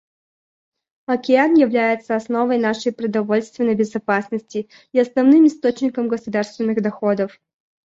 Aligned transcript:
Океан 1.05 1.53
является 1.53 2.15
основой 2.15 2.57
нашей 2.57 2.91
продовольственной 2.91 3.75
безопасности 3.75 4.67
и 4.93 4.99
основным 4.99 5.45
источником 5.45 6.07
государственных 6.07 6.81
доходов. 6.81 7.39